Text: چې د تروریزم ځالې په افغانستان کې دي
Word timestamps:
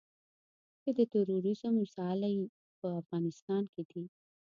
چې 0.81 0.89
د 0.97 0.99
تروریزم 1.13 1.75
ځالې 1.95 2.33
په 2.79 2.87
افغانستان 3.01 3.63
کې 3.73 3.81
دي 3.89 4.03